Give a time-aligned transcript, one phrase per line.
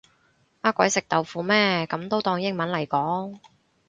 [0.61, 3.39] 呃鬼食豆腐咩噉都當英文嚟講